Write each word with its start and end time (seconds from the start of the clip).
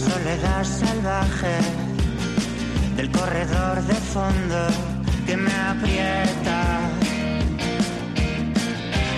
soledad 0.00 0.64
salvaje 0.64 1.56
del 2.96 3.10
corredor 3.10 3.82
de 3.82 3.94
fondo 3.94 4.66
que 5.26 5.36
me 5.36 5.52
aprieta. 5.52 6.60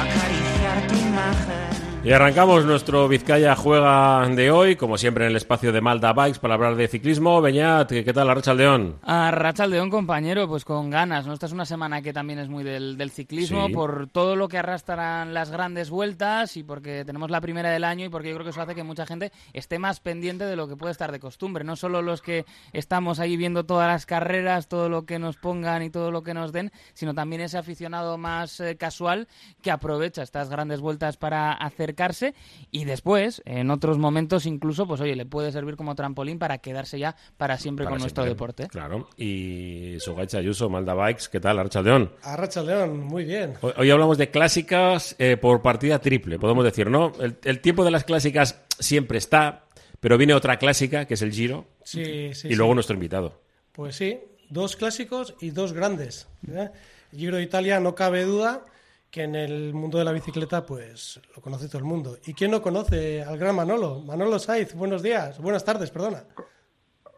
Acariciar 0.05 0.87
tu 0.89 0.95
imagen. 0.97 1.82
Y 2.05 2.11
arrancamos 2.11 2.65
nuestro 2.65 3.07
Vizcaya 3.07 3.55
Juega 3.55 4.27
de 4.29 4.51
hoy, 4.51 4.75
como 4.75 4.99
siempre 4.99 5.25
en 5.25 5.31
el 5.31 5.37
espacio 5.37 5.71
de 5.71 5.81
Malda 5.81 6.13
Bikes 6.13 6.41
para 6.41 6.55
hablar 6.55 6.75
de 6.75 6.89
ciclismo. 6.89 7.41
Beñat, 7.41 7.89
¿qué 7.91 8.13
tal 8.13 8.29
Arracha 8.29 8.55
León? 8.55 8.97
Arracha 9.05 9.69
León, 9.69 9.89
compañero, 9.89 10.49
pues 10.49 10.65
con 10.65 10.91
ganas. 10.91 11.29
¿no? 11.29 11.33
Esta 11.33 11.47
es 11.47 11.53
una 11.53 11.65
semana 11.65 12.03
que 12.03 12.13
también 12.13 12.41
es 12.41 12.49
muy 12.49 12.65
del, 12.65 12.97
del 12.99 13.13
ciclismo, 13.13 13.69
Sí. 13.69 13.73
por 13.73 14.09
todo 14.09 14.35
lo 14.35 14.49
que 14.49 14.59
arrastran 14.59 15.33
las 15.33 15.53
grandes 15.53 15.91
vueltas 15.91 16.57
y 16.57 16.65
porque 16.65 17.05
tenemos 17.05 17.31
la 17.31 17.41
primera 17.41 17.71
del 17.71 17.85
año 17.85 18.05
y 18.07 18.09
porque 18.09 18.31
yo 18.31 18.35
creo 18.35 18.45
que 18.47 18.51
eso 18.51 18.63
hace 18.63 18.75
que 18.75 18.83
mucha 18.83 19.07
gente 19.07 19.31
esté 19.53 19.79
más 19.79 20.01
pendiente 20.01 20.45
de 20.45 20.57
lo 20.57 20.67
que 20.67 20.75
puede 20.75 20.91
estar 20.91 21.13
de 21.13 21.21
costumbre. 21.21 21.63
No 21.63 21.77
solo 21.77 22.03
los 22.03 22.21
que 22.21 22.45
estamos 22.73 23.21
ahí 23.21 23.37
viendo 23.37 23.65
todas 23.65 23.87
las 23.87 24.07
carreras, 24.07 24.67
todo 24.67 24.89
lo 24.89 25.05
que 25.07 25.21
nos 25.21 25.37
pongan 25.37 25.85
y 25.85 25.91
todo 25.91 26.11
lo 26.11 26.25
que 26.25 26.35
nos 26.35 26.51
den, 26.51 26.73
sino 26.95 27.15
también 27.15 27.43
ese 27.43 27.59
aficionado 27.59 28.19
más 28.19 28.59
eh, 28.59 28.77
casual 28.77 29.29
que 29.63 29.71
aprovecha 29.71 30.25
estas 30.25 30.51
grandes 30.51 30.81
vueltas 30.81 31.17
para 31.17 31.53
acercarse 31.93 32.35
y 32.71 32.85
después, 32.85 33.43
en 33.45 33.71
otros 33.71 33.99
momentos 33.99 34.47
incluso, 34.47 34.87
pues 34.87 35.01
oye, 35.01 35.15
le 35.15 35.27
puede 35.27 35.53
servir 35.53 35.77
como 35.77 35.95
trampolín 35.95 36.39
para 36.39 36.59
quedarse 36.59 36.99
ya 36.99 37.15
para 37.37 37.59
siempre 37.59 37.85
Para 37.85 37.95
con 37.95 38.01
nuestro 38.01 38.25
deporte. 38.25 38.69
Claro. 38.69 39.09
Y 39.17 39.97
Sugaicha 39.99 40.39
Ayuso, 40.39 40.69
Malda 40.71 40.95
Bikes, 40.95 41.25
¿qué 41.31 41.41
tal 41.41 41.59
Arracha 41.59 41.83
León? 41.83 42.13
Arracha 42.23 42.63
León, 42.63 43.01
muy 43.01 43.25
bien. 43.25 43.55
Hoy, 43.61 43.73
hoy 43.77 43.91
hablamos 43.91 44.19
de 44.19 44.31
clásicas 44.31 45.15
eh, 45.19 45.37
por 45.37 45.63
partida 45.63 45.99
triple, 45.99 46.39
podemos 46.39 46.65
decir, 46.65 46.89
¿no? 46.89 47.13
El, 47.21 47.37
el 47.45 47.61
tiempo 47.61 47.85
de 47.85 47.91
las 47.91 48.05
clásicas 48.05 48.61
siempre 48.79 49.19
está, 49.19 49.65
pero 50.01 50.17
viene 50.19 50.35
otra 50.35 50.59
clásica, 50.59 51.05
que 51.07 51.15
es 51.15 51.23
el 51.23 51.33
Giro, 51.33 51.67
Sí, 51.85 52.33
sí. 52.35 52.49
y 52.49 52.55
luego 52.55 52.73
sí. 52.73 52.75
nuestro 52.75 52.95
invitado. 52.95 53.41
Pues 53.73 53.97
sí, 53.97 54.19
dos 54.49 54.77
clásicos 54.77 55.35
y 55.41 55.51
dos 55.51 55.73
grandes. 55.73 56.29
¿eh? 56.51 56.71
Giro 57.15 57.37
de 57.37 57.43
Italia, 57.43 57.81
no 57.81 57.95
cabe 57.95 58.25
duda 58.25 58.65
que 59.13 59.25
en 59.25 59.35
el 59.35 59.75
mundo 59.75 59.99
de 59.99 60.05
la 60.07 60.13
bicicleta, 60.13 60.65
pues 60.65 61.21
lo 61.37 61.43
conoce 61.43 61.69
todo 61.69 61.77
el 61.77 61.85
mundo. 61.85 62.17
¿Y 62.25 62.33
quién 62.33 62.51
no 62.51 62.63
conoce 62.63 63.23
al 63.23 63.37
gran 63.37 63.55
Manolo? 63.55 64.01
Manolo 64.01 64.39
Saiz, 64.39 64.75
buenos 64.75 65.03
días, 65.03 65.39
buenas 65.39 65.63
tardes, 65.67 65.91
perdona. 65.91 66.25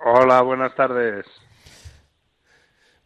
Hola, 0.04 0.42
buenas 0.42 0.74
tardes. 0.74 1.24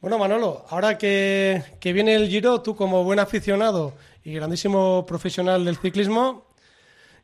Bueno, 0.01 0.17
Manolo, 0.17 0.65
ahora 0.71 0.97
que, 0.97 1.63
que 1.79 1.93
viene 1.93 2.15
el 2.15 2.29
Giro, 2.29 2.63
tú 2.63 2.75
como 2.75 3.05
buen 3.05 3.19
aficionado 3.19 3.93
y 4.25 4.33
grandísimo 4.33 5.05
profesional 5.05 5.67
del 5.67 5.77
ciclismo, 5.77 6.47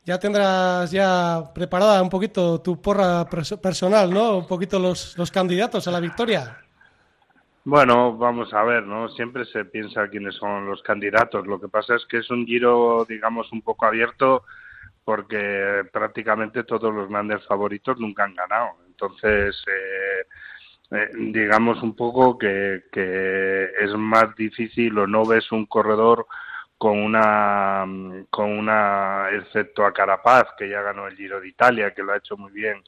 ya 0.05 0.19
tendrás 0.19 0.91
ya 0.91 1.51
preparada 1.55 2.03
un 2.03 2.11
poquito 2.11 2.61
tu 2.61 2.83
porra 2.83 3.27
pers- 3.31 3.59
personal, 3.59 4.13
¿no? 4.13 4.37
Un 4.37 4.47
poquito 4.47 4.79
los, 4.79 5.17
los 5.17 5.31
candidatos 5.31 5.89
a 5.89 5.91
la 5.91 6.01
victoria. 6.01 6.59
Bueno, 7.67 8.17
vamos 8.19 8.53
a 8.53 8.63
ver, 8.63 8.85
¿no? 8.87 9.09
Siempre 9.09 9.47
se 9.47 9.65
piensa 9.65 10.09
quiénes 10.09 10.35
son 10.35 10.67
los 10.67 10.83
candidatos. 10.83 11.47
Lo 11.47 11.59
que 11.59 11.69
pasa 11.69 11.95
es 11.95 12.05
que 12.07 12.19
es 12.19 12.31
un 12.31 12.45
giro, 12.47 13.07
digamos, 13.09 13.51
un 13.53 13.63
poco 13.63 13.87
abierto 13.87 14.45
porque 15.03 15.83
prácticamente 15.93 16.65
todos 16.65 16.93
los 16.95 17.09
grandes 17.09 17.45
favoritos 17.47 17.99
nunca 17.99 18.25
han 18.25 18.35
ganado. 18.35 18.73
Entonces, 18.87 19.63
eh, 19.67 20.27
eh, 20.91 21.09
digamos 21.33 21.83
un 21.83 21.97
poco 21.97 22.39
que, 22.39 22.85
que 22.93 23.71
es 23.81 23.95
más 23.97 24.35
difícil 24.37 24.99
o 24.99 25.07
no 25.07 25.25
ves 25.25 25.51
un 25.51 25.67
corredor 25.67 26.27
con 26.77 26.99
una, 26.99 27.87
con 28.31 28.51
una, 28.51 29.29
excepto 29.33 29.87
a 29.87 29.93
Carapaz, 29.93 30.49
que 30.59 30.69
ya 30.69 30.83
ganó 30.83 31.07
el 31.07 31.17
Giro 31.17 31.41
de 31.41 31.49
Italia, 31.49 31.95
que 31.95 32.03
lo 32.03 32.13
ha 32.13 32.19
hecho 32.19 32.37
muy 32.37 32.53
bien 32.53 32.83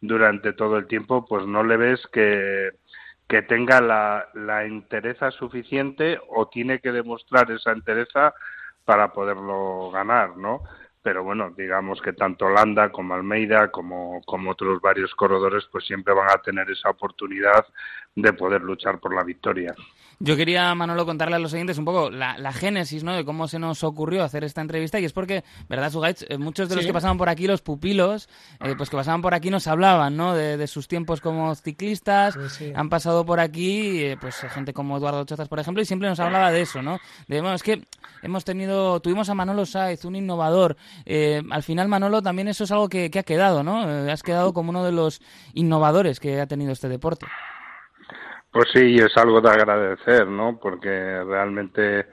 durante 0.00 0.52
todo 0.52 0.76
el 0.78 0.86
tiempo, 0.86 1.26
pues 1.26 1.46
no 1.46 1.64
le 1.64 1.76
ves 1.76 2.06
que, 2.12 2.70
que 3.28 3.42
tenga 3.42 3.80
la, 3.80 4.28
la 4.34 4.64
entereza 4.64 5.30
suficiente 5.30 6.18
o 6.28 6.48
tiene 6.48 6.80
que 6.80 6.92
demostrar 6.92 7.50
esa 7.50 7.72
entereza 7.72 8.34
para 8.84 9.12
poderlo 9.12 9.90
ganar, 9.90 10.36
¿no? 10.38 10.62
Pero 11.02 11.22
bueno, 11.24 11.52
digamos 11.56 12.00
que 12.02 12.12
tanto 12.12 12.48
Landa 12.48 12.90
como 12.90 13.14
Almeida, 13.14 13.70
como, 13.70 14.20
como 14.26 14.50
otros 14.50 14.80
varios 14.80 15.14
corredores, 15.14 15.64
pues 15.70 15.86
siempre 15.86 16.12
van 16.12 16.28
a 16.30 16.42
tener 16.42 16.68
esa 16.70 16.90
oportunidad 16.90 17.64
de 18.14 18.32
poder 18.32 18.62
luchar 18.62 18.98
por 18.98 19.14
la 19.14 19.22
victoria. 19.22 19.74
Yo 20.20 20.36
quería, 20.36 20.74
Manolo, 20.74 21.06
contarle 21.06 21.36
a 21.36 21.38
los 21.38 21.52
oyentes 21.54 21.78
un 21.78 21.84
poco 21.84 22.10
la, 22.10 22.36
la 22.38 22.52
génesis, 22.52 23.04
¿no? 23.04 23.14
De 23.14 23.24
cómo 23.24 23.46
se 23.46 23.60
nos 23.60 23.84
ocurrió 23.84 24.24
hacer 24.24 24.42
esta 24.42 24.60
entrevista 24.60 24.98
y 24.98 25.04
es 25.04 25.12
porque, 25.12 25.44
¿verdad, 25.68 25.92
Sugaich? 25.92 26.24
Eh, 26.28 26.36
muchos 26.38 26.68
de 26.68 26.74
los 26.74 26.82
Sí. 26.82 26.88
que 26.88 26.92
pasaban 26.92 27.16
por 27.18 27.28
aquí, 27.28 27.46
los 27.46 27.62
pupilos, 27.62 28.28
eh, 28.64 28.74
pues 28.76 28.90
que 28.90 28.96
pasaban 28.96 29.22
por 29.22 29.32
aquí 29.34 29.48
nos 29.50 29.68
hablaban, 29.68 30.16
¿no? 30.16 30.34
De, 30.34 30.56
de 30.56 30.66
sus 30.66 30.88
tiempos 30.88 31.20
como 31.20 31.54
ciclistas, 31.54 32.34
Pues 32.34 32.52
sí. 32.54 32.72
han 32.74 32.88
pasado 32.88 33.24
por 33.24 33.38
aquí, 33.38 34.02
eh, 34.02 34.16
pues 34.20 34.34
gente 34.40 34.72
como 34.72 34.96
Eduardo 34.96 35.24
Chozas, 35.24 35.48
por 35.48 35.60
ejemplo, 35.60 35.80
y 35.80 35.86
siempre 35.86 36.08
nos 36.08 36.18
hablaba 36.18 36.50
de 36.50 36.62
eso, 36.62 36.82
¿no? 36.82 36.98
De, 37.28 37.40
bueno, 37.40 37.54
es 37.54 37.62
que 37.62 37.84
hemos 38.22 38.44
tenido, 38.44 38.98
tuvimos 38.98 39.28
a 39.30 39.34
Manolo 39.34 39.66
Sáez, 39.66 40.04
un 40.04 40.16
innovador. 40.16 40.76
Eh, 41.06 41.42
al 41.50 41.62
final, 41.62 41.88
Manolo, 41.88 42.22
también 42.22 42.48
eso 42.48 42.64
es 42.64 42.72
algo 42.72 42.88
que, 42.88 43.10
ha 43.18 43.22
quedado, 43.22 43.62
¿no? 43.62 43.88
Eh, 43.88 44.10
has 44.10 44.22
quedado 44.22 44.52
como 44.52 44.70
uno 44.70 44.84
de 44.84 44.92
los 44.92 45.20
innovadores 45.54 46.20
que 46.20 46.40
ha 46.40 46.46
tenido 46.46 46.72
este 46.72 46.88
deporte. 46.88 47.26
Pues 48.50 48.66
sí, 48.72 48.96
es 48.96 49.16
algo 49.16 49.40
de 49.40 49.50
agradecer, 49.50 50.26
¿no? 50.26 50.58
Porque 50.60 50.88
realmente 50.88 52.06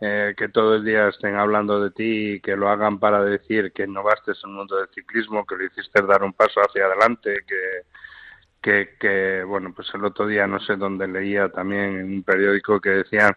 eh, 0.00 0.34
que 0.36 0.48
todo 0.48 0.74
el 0.74 0.84
día 0.84 1.08
estén 1.08 1.36
hablando 1.36 1.80
de 1.80 1.90
ti 1.90 2.34
y 2.34 2.40
que 2.40 2.54
lo 2.54 2.68
hagan 2.68 2.98
para 2.98 3.24
decir 3.24 3.72
que 3.72 3.84
innovaste 3.84 4.32
en 4.32 4.50
el 4.50 4.56
mundo 4.56 4.76
del 4.76 4.88
ciclismo, 4.94 5.46
que 5.46 5.56
lo 5.56 5.64
hiciste 5.64 6.02
dar 6.02 6.22
un 6.22 6.34
paso 6.34 6.60
hacia 6.60 6.84
adelante, 6.84 7.44
que, 7.46 8.96
que, 9.00 9.42
bueno, 9.44 9.72
pues 9.74 9.88
el 9.94 10.04
otro 10.04 10.26
día 10.26 10.46
no 10.46 10.60
sé 10.60 10.76
dónde 10.76 11.08
leía 11.08 11.48
también 11.48 11.98
en 11.98 12.14
un 12.16 12.22
periódico 12.24 12.80
que 12.80 12.90
decían 12.90 13.32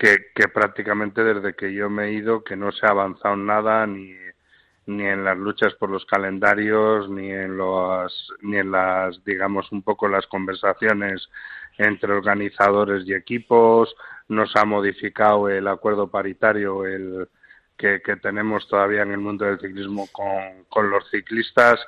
que, 0.00 0.48
prácticamente 0.48 1.22
desde 1.22 1.54
que 1.54 1.74
yo 1.74 1.90
me 1.90 2.06
he 2.06 2.12
ido 2.12 2.42
que 2.42 2.56
no 2.56 2.72
se 2.72 2.86
ha 2.86 2.90
avanzado 2.90 3.36
nada 3.36 3.86
ni 3.86 4.14
ni 4.86 5.06
en 5.06 5.24
las 5.24 5.36
luchas 5.36 5.74
por 5.74 5.90
los 5.90 6.04
calendarios 6.06 7.08
ni 7.10 7.30
en 7.30 7.58
los 7.58 8.32
ni 8.40 8.56
en 8.56 8.70
las 8.70 9.22
digamos 9.24 9.70
un 9.72 9.82
poco 9.82 10.08
las 10.08 10.26
conversaciones 10.26 11.28
entre 11.76 12.12
organizadores 12.12 13.06
y 13.06 13.12
equipos. 13.12 13.94
No 14.28 14.46
se 14.46 14.58
ha 14.58 14.64
modificado 14.64 15.48
el 15.50 15.68
acuerdo 15.68 16.08
paritario 16.08 16.86
el 16.86 17.28
que, 17.76 18.00
que 18.00 18.16
tenemos 18.16 18.66
todavía 18.68 19.02
en 19.02 19.12
el 19.12 19.18
mundo 19.18 19.44
del 19.44 19.60
ciclismo 19.60 20.08
con, 20.12 20.64
con 20.70 20.90
los 20.90 21.08
ciclistas. 21.10 21.78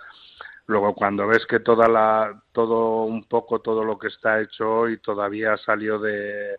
Luego 0.66 0.94
cuando 0.94 1.26
ves 1.26 1.46
que 1.46 1.60
toda 1.60 1.88
la 1.88 2.42
todo 2.52 3.04
un 3.04 3.24
poco 3.24 3.60
todo 3.60 3.84
lo 3.84 3.98
que 3.98 4.08
está 4.08 4.40
hecho 4.40 4.70
hoy 4.80 4.98
todavía 4.98 5.56
salió 5.56 5.98
de 5.98 6.58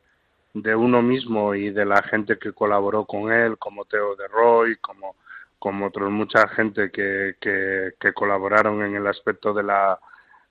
de 0.54 0.76
uno 0.76 1.02
mismo 1.02 1.56
y 1.56 1.72
de 1.72 1.86
la 1.86 2.02
gente 2.04 2.38
que 2.38 2.54
colaboró 2.54 3.06
con 3.06 3.32
él, 3.32 3.58
como 3.58 3.86
Teo 3.86 4.16
de 4.16 4.28
Roy, 4.28 4.76
como, 4.78 5.16
como 5.60 5.88
otros 5.88 6.12
mucha 6.12 6.48
gente 6.50 6.92
que, 6.92 7.36
que, 7.42 7.94
que 8.00 8.14
colaboraron 8.14 8.84
en 8.84 8.96
el 8.96 9.08
aspecto 9.08 9.54
de 9.54 9.64
la, 9.64 10.00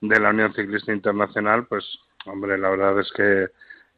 de 0.00 0.18
la 0.18 0.30
Unión 0.30 0.52
Ciclista 0.54 0.92
Internacional, 0.92 1.66
pues, 1.66 1.84
hombre, 2.26 2.58
la 2.58 2.70
verdad 2.70 2.98
es 2.98 3.12
que 3.12 3.48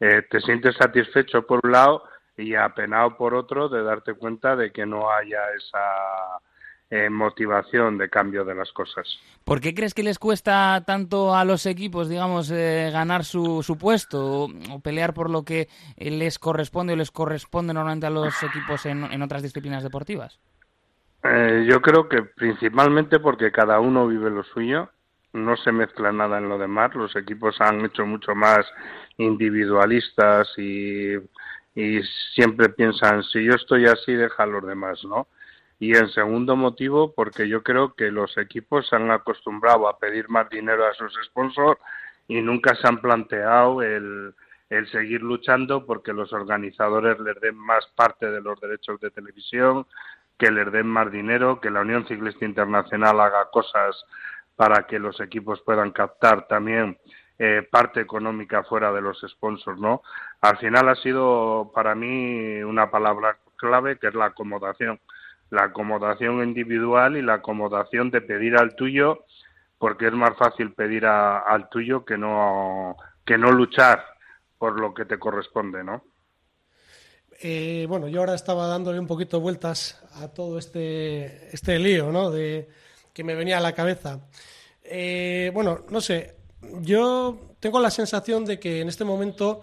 eh, 0.01 0.23
te 0.29 0.41
sientes 0.41 0.77
satisfecho 0.77 1.47
por 1.47 1.61
un 1.65 1.73
lado 1.73 2.05
y 2.37 2.55
apenado 2.55 3.17
por 3.17 3.35
otro 3.35 3.69
de 3.69 3.83
darte 3.83 4.15
cuenta 4.15 4.57
de 4.57 4.73
que 4.73 4.85
no 4.85 5.11
haya 5.11 5.41
esa 5.57 6.41
eh, 6.91 7.11
motivación 7.11 7.99
de 7.99 8.09
cambio 8.09 8.45
de 8.45 8.55
las 8.55 8.71
cosas. 8.73 9.07
¿Por 9.45 9.61
qué 9.61 9.75
crees 9.75 9.95
que 9.95 10.03
les 10.03 10.19
cuesta 10.19 10.83
tanto 10.87 11.35
a 11.35 11.45
los 11.45 11.67
equipos, 11.67 12.09
digamos, 12.09 12.51
eh, 12.51 12.91
ganar 12.93 13.25
su, 13.25 13.63
su 13.63 13.77
puesto 13.77 14.45
o, 14.45 14.49
o 14.73 14.81
pelear 14.81 15.13
por 15.15 15.31
lo 15.31 15.43
que 15.45 15.69
eh, 15.97 16.11
les 16.11 16.39
corresponde 16.39 16.93
o 16.93 16.97
les 16.97 17.11
corresponde 17.11 17.75
normalmente 17.75 18.07
a 18.07 18.11
los 18.11 18.43
equipos 18.43 18.87
en, 18.87 19.05
en 19.05 19.23
otras 19.23 19.43
disciplinas 19.43 19.83
deportivas? 19.83 20.39
Eh, 21.25 21.67
yo 21.69 21.81
creo 21.81 22.09
que 22.09 22.23
principalmente 22.23 23.19
porque 23.19 23.51
cada 23.51 23.81
uno 23.81 24.07
vive 24.07 24.31
lo 24.31 24.45
suyo, 24.45 24.91
no 25.33 25.57
se 25.57 25.73
mezcla 25.73 26.13
nada 26.13 26.39
en 26.39 26.49
lo 26.49 26.59
demás, 26.59 26.95
los 26.95 27.17
equipos 27.17 27.61
han 27.61 27.85
hecho 27.85 28.05
mucho 28.05 28.35
más 28.35 28.67
individualistas 29.17 30.49
y, 30.59 31.15
y 31.75 32.01
siempre 32.35 32.69
piensan, 32.69 33.23
si 33.25 33.43
yo 33.45 33.55
estoy 33.55 33.87
así, 33.87 34.13
deja 34.13 34.43
a 34.43 34.47
los 34.47 34.67
demás, 34.67 35.03
¿no? 35.05 35.27
Y 35.79 35.97
en 35.97 36.09
segundo 36.11 36.57
motivo, 36.57 37.13
porque 37.15 37.49
yo 37.49 37.63
creo 37.63 37.95
que 37.95 38.11
los 38.11 38.37
equipos 38.39 38.89
se 38.89 38.97
han 38.97 39.11
acostumbrado 39.11 39.89
a 39.89 39.99
pedir 39.99 40.29
más 40.29 40.49
dinero 40.49 40.87
a 40.87 40.95
sus 40.95 41.13
sponsors 41.25 41.81
y 42.29 42.41
nunca 42.41 42.75
se 42.77 42.87
han 42.87 43.01
planteado 43.01 43.83
el, 43.83 44.35
el 44.71 44.91
seguir 44.91 45.23
luchando 45.23 45.85
porque 45.85 46.13
los 46.13 46.33
organizadores 46.33 47.19
les 47.21 47.41
den 47.41 47.57
más 47.57 47.87
parte 47.95 48.31
de 48.31 48.41
los 48.41 48.61
derechos 48.61 49.01
de 49.01 49.11
televisión, 49.11 49.87
que 50.39 50.51
les 50.51 50.71
den 50.73 50.87
más 50.87 51.11
dinero, 51.11 51.61
que 51.61 51.71
la 51.71 51.81
Unión 51.81 52.07
Ciclista 52.07 52.45
Internacional 52.45 53.21
haga 53.21 53.51
cosas 53.51 54.05
para 54.57 54.87
que 54.87 54.99
los 54.99 55.21
equipos 55.21 55.61
puedan 55.63 55.91
captar 55.91 56.47
también 56.47 56.99
eh, 57.39 57.67
parte 57.69 58.01
económica 58.01 58.63
fuera 58.63 58.93
de 58.93 59.01
los 59.01 59.21
sponsors, 59.27 59.79
¿no? 59.79 60.03
Al 60.41 60.57
final 60.59 60.89
ha 60.89 60.95
sido 60.97 61.71
para 61.75 61.95
mí 61.95 62.63
una 62.63 62.91
palabra 62.91 63.39
clave 63.57 63.99
que 63.99 64.09
es 64.09 64.15
la 64.15 64.27
acomodación, 64.27 65.01
la 65.55 65.65
acomodación 65.65 66.43
individual 66.43 67.17
y 67.17 67.23
la 67.23 67.35
acomodación 67.35 68.11
de 68.11 68.21
pedir 68.21 68.57
al 68.57 68.75
tuyo 68.75 69.25
porque 69.79 70.07
es 70.07 70.13
más 70.13 70.37
fácil 70.39 70.73
pedir 70.73 71.05
al 71.05 71.69
tuyo 71.69 72.05
que 72.05 72.17
no, 72.17 72.97
que 73.25 73.37
no 73.37 73.53
luchar 73.53 74.03
por 74.59 74.81
lo 74.81 74.95
que 74.95 75.05
te 75.05 75.19
corresponde, 75.19 75.85
¿no? 75.85 76.03
Eh, 77.43 77.85
bueno, 77.89 78.09
yo 78.09 78.21
ahora 78.21 78.35
estaba 78.35 78.67
dándole 78.67 78.99
un 78.99 79.07
poquito 79.07 79.41
vueltas 79.41 80.03
a 80.15 80.29
todo 80.29 80.59
este, 80.59 81.55
este 81.55 81.79
lío, 81.79 82.11
¿no? 82.11 82.31
De, 82.31 82.69
que 83.13 83.25
me 83.25 83.35
venía 83.35 83.59
a 83.59 83.61
la 83.61 83.75
cabeza. 83.75 84.21
Eh, 84.83 85.51
bueno, 85.53 85.81
no 85.91 86.01
sé, 86.01 86.37
yo 86.81 87.39
tengo 87.61 87.79
la 87.81 87.91
sensación 87.91 88.45
de 88.45 88.59
que 88.59 88.81
en 88.81 88.89
este 88.89 89.05
momento 89.05 89.63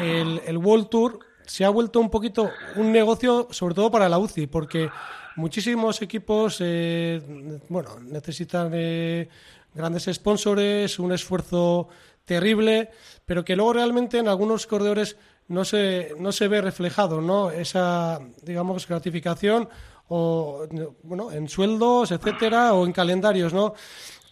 el, 0.00 0.42
el 0.44 0.58
World 0.58 0.88
Tour 0.88 1.18
se 1.46 1.64
ha 1.64 1.70
vuelto 1.70 2.00
un 2.00 2.10
poquito 2.10 2.50
un 2.76 2.92
negocio, 2.92 3.48
sobre 3.50 3.74
todo 3.74 3.90
para 3.90 4.08
la 4.08 4.18
UCI, 4.18 4.46
porque 4.46 4.90
muchísimos 5.36 6.00
equipos 6.02 6.58
eh, 6.60 7.20
bueno, 7.68 7.98
necesitan 8.00 8.70
eh, 8.74 9.28
grandes 9.74 10.08
sponsores, 10.12 10.98
un 10.98 11.12
esfuerzo 11.12 11.88
terrible, 12.24 12.90
pero 13.26 13.44
que 13.44 13.56
luego 13.56 13.74
realmente 13.74 14.18
en 14.18 14.28
algunos 14.28 14.66
corredores 14.66 15.16
no 15.48 15.64
se, 15.64 16.12
no 16.18 16.32
se 16.32 16.48
ve 16.48 16.60
reflejado 16.60 17.20
¿no? 17.20 17.50
esa 17.50 18.20
digamos 18.42 18.88
gratificación 18.88 19.68
o 20.08 20.66
bueno 21.02 21.32
en 21.32 21.48
sueldos 21.48 22.10
etcétera 22.12 22.74
o 22.74 22.86
en 22.86 22.92
calendarios 22.92 23.52
no 23.52 23.74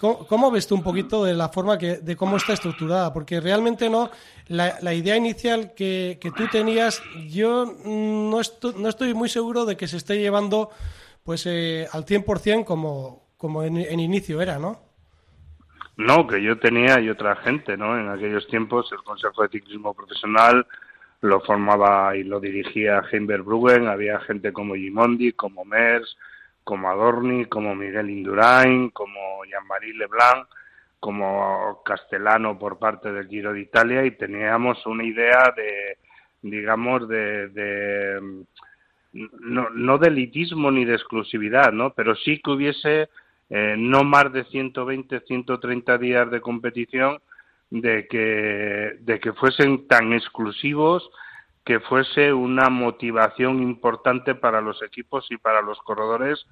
¿Cómo, 0.03 0.51
ves 0.51 0.67
tú 0.67 0.75
un 0.75 0.83
poquito 0.83 1.25
de 1.25 1.33
la 1.33 1.49
forma 1.49 1.79
que, 1.79 1.99
de 1.99 2.17
cómo 2.17 2.37
está 2.37 2.55
estructurada? 2.55 3.13
Porque 3.13 3.41
realmente 3.41 3.89
no, 3.89 4.11
la, 4.49 4.95
idea 4.95 5.17
inicial 5.17 5.75
que, 5.77 6.19
tú 6.37 6.49
tenías, 6.51 7.01
yo 7.29 7.73
no 7.85 8.41
estoy, 8.41 8.75
no 8.79 8.89
estoy 8.89 9.15
muy 9.15 9.29
seguro 9.29 9.65
de 9.65 9.77
que 9.77 9.87
se 9.87 9.99
esté 9.99 10.19
llevando 10.19 10.71
pues 11.23 11.47
eh, 11.47 11.87
al 11.93 12.05
100% 12.05 12.65
como, 12.65 13.29
como 13.37 13.63
en, 13.63 13.79
inicio 14.01 14.43
era, 14.43 14.59
¿no? 14.59 14.81
No, 15.97 16.27
que 16.27 16.43
yo 16.43 16.59
tenía 16.59 16.99
y 16.99 17.09
otra 17.09 17.37
gente, 17.37 17.77
¿no? 17.77 17.97
En 17.97 18.09
aquellos 18.09 18.49
tiempos 18.49 18.91
el 18.91 19.05
Consejo 19.05 19.43
de 19.43 19.51
Ciclismo 19.51 19.95
Profesional 19.95 20.67
lo 21.21 21.41
formaba 21.43 22.17
y 22.17 22.25
lo 22.25 22.41
dirigía 22.41 23.05
Heimberg 23.13 23.45
Bruggen, 23.45 23.87
había 23.87 24.19
gente 24.19 24.53
como 24.53 24.75
Gimondi, 24.75 25.31
como 25.31 25.65
Mers, 25.65 26.17
como 26.65 26.89
Adorni, 26.89 27.47
como 27.47 27.75
Miguel 27.75 28.11
Indurain, 28.11 28.91
como 28.91 29.45
Jean-Marie 29.45 29.95
Leblanc, 29.95 30.47
como 31.01 31.83
Castellano 31.85 32.59
por 32.59 32.79
parte 32.79 33.13
del 33.13 33.29
Giro 33.29 33.53
de 33.53 33.63
Italia 33.63 34.05
y 34.05 34.13
teníamos 34.13 34.87
una 34.87 35.05
idea 35.05 35.53
de, 35.57 35.99
digamos, 36.43 37.09
de, 37.09 38.45
no, 39.13 39.71
no 39.71 39.99
de 39.99 40.09
elitismo 40.09 40.71
ni 40.71 40.85
de 40.85 40.95
exclusividad, 40.95 41.73
¿no? 41.73 41.93
Pero 41.93 42.15
sí 42.15 42.41
que 42.41 42.51
hubiese 42.51 43.09
eh, 43.51 43.75
no 43.77 44.05
más 44.05 44.33
de 44.33 44.45
120, 44.45 45.21
130 45.27 45.99
días 45.99 46.31
de 46.31 46.41
competición 46.41 47.19
de 47.71 48.07
que, 48.07 48.99
de 49.01 49.19
que 49.19 49.33
fuesen 49.33 49.89
tan 49.89 50.13
exclusivos 50.13 51.11
que 51.65 51.81
fuese 51.81 52.33
una 52.33 52.69
motivación 52.69 53.63
importante 53.63 54.35
para 54.35 54.61
los 54.61 54.83
equipos 54.83 55.27
y 55.31 55.37
para 55.37 55.63
los 55.63 55.79
corredores 55.81 56.47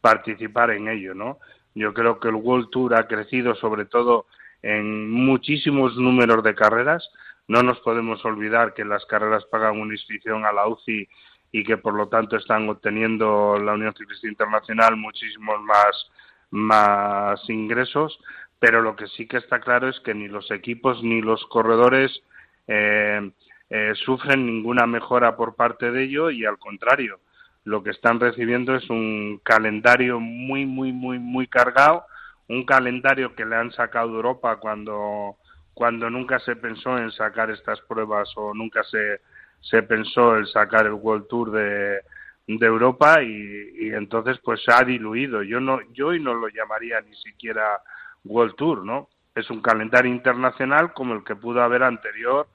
participar 0.00 0.70
en 0.70 0.88
ello, 0.88 1.14
¿no? 1.14 1.38
Yo 1.74 1.92
creo 1.94 2.18
que 2.18 2.28
el 2.28 2.34
World 2.34 2.70
Tour 2.70 2.94
ha 2.94 3.06
crecido 3.06 3.54
sobre 3.54 3.84
todo 3.84 4.26
en 4.62 5.10
muchísimos 5.10 5.96
números 5.96 6.42
de 6.42 6.54
carreras. 6.54 7.08
No 7.48 7.62
nos 7.62 7.78
podemos 7.80 8.24
olvidar 8.24 8.74
que 8.74 8.84
las 8.84 9.04
carreras 9.06 9.44
pagan 9.44 9.78
una 9.78 9.94
inscripción 9.94 10.44
a 10.44 10.52
la 10.52 10.66
UCI 10.66 11.08
y 11.52 11.64
que 11.64 11.76
por 11.76 11.94
lo 11.94 12.08
tanto 12.08 12.36
están 12.36 12.68
obteniendo 12.68 13.58
la 13.58 13.74
Unión 13.74 13.94
Ciclista 13.94 14.26
Internacional 14.26 14.96
muchísimos 14.96 15.60
más, 15.62 16.10
más 16.50 17.48
ingresos, 17.48 18.18
pero 18.58 18.82
lo 18.82 18.96
que 18.96 19.06
sí 19.08 19.26
que 19.28 19.36
está 19.36 19.60
claro 19.60 19.88
es 19.88 20.00
que 20.00 20.14
ni 20.14 20.28
los 20.28 20.50
equipos 20.50 21.02
ni 21.02 21.20
los 21.20 21.44
corredores 21.46 22.22
eh, 22.66 23.30
eh, 23.68 23.92
sufren 23.94 24.46
ninguna 24.46 24.86
mejora 24.86 25.36
por 25.36 25.56
parte 25.56 25.90
de 25.90 26.04
ello 26.04 26.30
y 26.30 26.44
al 26.44 26.58
contrario, 26.58 27.18
lo 27.64 27.82
que 27.82 27.90
están 27.90 28.20
recibiendo 28.20 28.76
es 28.76 28.88
un 28.90 29.40
calendario 29.42 30.20
muy, 30.20 30.66
muy, 30.66 30.92
muy, 30.92 31.18
muy 31.18 31.48
cargado, 31.48 32.04
un 32.48 32.64
calendario 32.64 33.34
que 33.34 33.44
le 33.44 33.56
han 33.56 33.72
sacado 33.72 34.08
de 34.10 34.14
Europa 34.14 34.56
cuando, 34.56 35.36
cuando 35.74 36.08
nunca 36.08 36.38
se 36.38 36.54
pensó 36.54 36.96
en 36.96 37.10
sacar 37.10 37.50
estas 37.50 37.80
pruebas 37.82 38.32
o 38.36 38.54
nunca 38.54 38.84
se, 38.84 39.20
se 39.60 39.82
pensó 39.82 40.36
en 40.36 40.46
sacar 40.46 40.86
el 40.86 40.92
World 40.92 41.26
Tour 41.26 41.50
de, 41.50 42.02
de 42.46 42.66
Europa 42.66 43.20
y, 43.22 43.70
y, 43.80 43.90
entonces 43.90 44.38
pues 44.44 44.62
se 44.62 44.72
ha 44.72 44.84
diluido. 44.84 45.42
Yo 45.42 45.58
no, 45.58 45.80
yo 45.92 46.08
hoy 46.08 46.20
no 46.20 46.34
lo 46.34 46.46
llamaría 46.48 47.00
ni 47.00 47.16
siquiera 47.16 47.80
World 48.24 48.54
Tour, 48.54 48.84
¿no? 48.84 49.08
Es 49.34 49.50
un 49.50 49.60
calendario 49.60 50.10
internacional 50.10 50.92
como 50.92 51.14
el 51.14 51.24
que 51.24 51.34
pudo 51.34 51.62
haber 51.62 51.82
anterior 51.82 52.46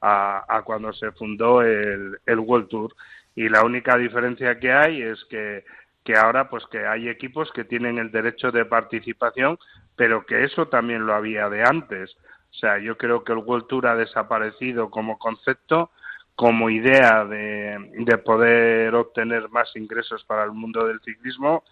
a, 0.00 0.62
cuando 0.64 0.92
se 0.92 1.12
fundó 1.12 1.62
el, 1.62 2.18
el, 2.26 2.38
World 2.38 2.68
Tour. 2.68 2.94
Y 3.34 3.48
la 3.48 3.64
única 3.64 3.96
diferencia 3.96 4.58
que 4.58 4.72
hay 4.72 5.02
es 5.02 5.24
que, 5.30 5.64
que 6.04 6.16
ahora 6.16 6.48
pues 6.48 6.64
que 6.66 6.86
hay 6.86 7.08
equipos 7.08 7.50
que 7.52 7.64
tienen 7.64 7.98
el 7.98 8.10
derecho 8.10 8.50
de 8.50 8.64
participación, 8.64 9.58
pero 9.96 10.24
que 10.26 10.44
eso 10.44 10.68
también 10.68 11.06
lo 11.06 11.14
había 11.14 11.48
de 11.48 11.62
antes. 11.62 12.16
O 12.50 12.54
sea, 12.54 12.78
yo 12.78 12.96
creo 12.96 13.22
que 13.22 13.32
el 13.32 13.38
World 13.38 13.66
Tour 13.68 13.86
ha 13.86 13.96
desaparecido 13.96 14.90
como 14.90 15.18
concepto, 15.18 15.90
como 16.34 16.70
idea 16.70 17.24
de, 17.24 17.92
de 17.98 18.18
poder 18.18 18.94
obtener 18.94 19.48
más 19.50 19.74
ingresos 19.76 20.24
para 20.24 20.44
el 20.44 20.52
mundo 20.52 20.86
del 20.86 21.00
ciclismo 21.00 21.64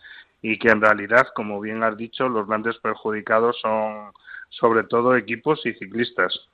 y 0.43 0.59
que 0.59 0.69
en 0.69 0.81
realidad, 0.81 1.29
como 1.35 1.61
bien 1.61 1.83
has 1.83 1.97
dicho, 1.97 2.29
los 2.29 2.47
grandes 2.47 2.77
perjudicados 2.79 3.59
son 3.61 4.13
sobre 4.51 4.85
todo 4.85 5.17
equipos 5.17 5.65
y 5.67 5.73
ciclistas. 5.75 6.49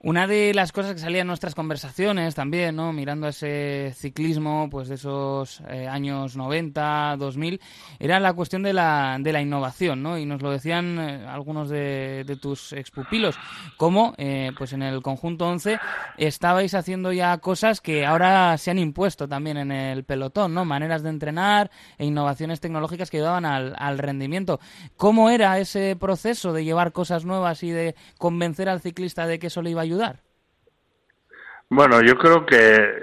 Una 0.00 0.28
de 0.28 0.54
las 0.54 0.70
cosas 0.70 0.94
que 0.94 1.00
salía 1.00 1.22
en 1.22 1.26
nuestras 1.26 1.56
conversaciones 1.56 2.36
también, 2.36 2.76
¿no? 2.76 2.92
mirando 2.92 3.26
ese 3.26 3.92
ciclismo 3.96 4.68
pues 4.70 4.86
de 4.86 4.94
esos 4.94 5.60
eh, 5.68 5.88
años 5.88 6.36
90, 6.36 7.16
2000, 7.18 7.60
era 7.98 8.20
la 8.20 8.32
cuestión 8.32 8.62
de 8.62 8.72
la, 8.72 9.16
de 9.18 9.32
la 9.32 9.42
innovación, 9.42 10.00
¿no? 10.04 10.16
Y 10.16 10.24
nos 10.24 10.40
lo 10.40 10.52
decían 10.52 11.00
eh, 11.00 11.26
algunos 11.26 11.68
de, 11.68 12.38
tus 12.40 12.72
expupilos, 12.74 13.36
cómo 13.76 14.14
eh, 14.18 14.52
pues 14.56 14.72
en 14.72 14.82
el 14.82 15.02
conjunto 15.02 15.48
11 15.48 15.80
estabais 16.16 16.74
haciendo 16.74 17.12
ya 17.12 17.38
cosas 17.38 17.80
que 17.80 18.06
ahora 18.06 18.56
se 18.56 18.70
han 18.70 18.78
impuesto 18.78 19.26
también 19.26 19.56
en 19.56 19.72
el 19.72 20.04
pelotón, 20.04 20.54
¿no? 20.54 20.64
Maneras 20.64 21.02
de 21.02 21.08
entrenar 21.08 21.72
e 21.98 22.06
innovaciones 22.06 22.60
tecnológicas 22.60 23.10
que 23.10 23.16
ayudaban 23.16 23.44
al, 23.44 23.74
al 23.76 23.98
rendimiento. 23.98 24.60
¿Cómo 24.96 25.28
era 25.28 25.58
ese 25.58 25.96
proceso 25.96 26.52
de 26.52 26.64
llevar 26.64 26.92
cosas 26.92 27.24
nuevas 27.24 27.64
y 27.64 27.70
de 27.72 27.96
convencer 28.16 28.68
al 28.68 28.80
ciclista 28.80 29.26
de 29.26 29.40
que 29.40 29.48
eso 29.48 29.60
le 29.60 29.70
iba 29.70 29.82
a 29.82 29.87
ayudar? 29.88 30.20
Bueno, 31.70 32.00
yo 32.00 32.16
creo 32.16 32.46
que 32.46 32.94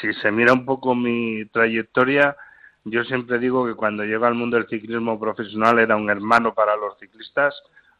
si 0.00 0.12
se 0.14 0.32
mira 0.32 0.52
un 0.52 0.64
poco 0.64 0.94
mi 0.94 1.44
trayectoria, 1.46 2.36
yo 2.84 3.04
siempre 3.04 3.38
digo 3.38 3.66
que 3.66 3.74
cuando 3.74 4.04
llego 4.04 4.26
al 4.26 4.34
mundo 4.34 4.56
del 4.56 4.66
ciclismo 4.66 5.18
profesional 5.20 5.78
era 5.78 5.94
un 5.94 6.10
hermano 6.10 6.54
para 6.54 6.74
los 6.76 6.98
ciclistas, 6.98 7.54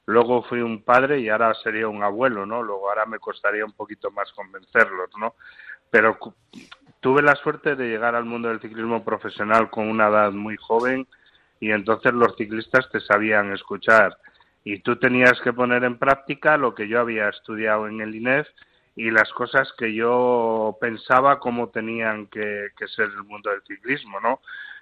luego 0.06 0.42
fui 0.42 0.60
un 0.62 0.82
padre 0.82 1.20
y 1.20 1.28
ahora 1.28 1.54
sería 1.62 1.86
un 1.86 2.02
abuelo, 2.02 2.44
¿no? 2.44 2.62
Luego 2.62 2.88
ahora 2.88 3.06
me 3.06 3.18
costaría 3.18 3.64
un 3.64 3.72
poquito 3.72 4.10
más 4.10 4.32
convencerlos, 4.32 5.10
¿no? 5.18 5.34
Pero 5.90 6.18
tuve 7.00 7.22
la 7.22 7.36
suerte 7.36 7.76
de 7.76 7.88
llegar 7.88 8.14
al 8.14 8.24
mundo 8.24 8.48
del 8.48 8.60
ciclismo 8.60 9.04
profesional 9.04 9.70
con 9.70 9.88
una 9.88 10.08
edad 10.08 10.32
muy 10.32 10.56
joven 10.56 11.06
y 11.60 11.70
entonces 11.70 12.12
los 12.14 12.34
ciclistas 12.36 12.90
te 12.90 13.00
sabían 13.00 13.52
escuchar 13.52 14.16
y 14.70 14.80
tú 14.80 14.96
tenías 14.96 15.40
que 15.40 15.54
poner 15.54 15.82
en 15.84 15.96
práctica 15.96 16.58
lo 16.58 16.74
que 16.74 16.88
yo 16.88 17.00
había 17.00 17.30
estudiado 17.30 17.88
en 17.88 18.02
el 18.02 18.14
INEF 18.14 18.46
y 18.96 19.10
las 19.10 19.32
cosas 19.32 19.72
que 19.78 19.94
yo 19.94 20.76
pensaba 20.78 21.40
cómo 21.40 21.70
tenían 21.70 22.26
que, 22.26 22.68
ser 22.94 23.06
el 23.06 23.24
mundo 23.24 23.48
del 23.48 23.62
ciclismo, 23.62 24.20
¿no? 24.20 24.40